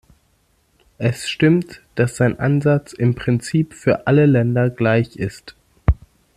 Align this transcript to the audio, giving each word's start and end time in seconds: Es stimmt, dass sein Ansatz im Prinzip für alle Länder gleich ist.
Es 0.97 1.29
stimmt, 1.29 1.83
dass 1.93 2.17
sein 2.17 2.39
Ansatz 2.39 2.91
im 2.93 3.13
Prinzip 3.13 3.75
für 3.75 4.07
alle 4.07 4.25
Länder 4.25 4.71
gleich 4.71 5.15
ist. 5.15 5.55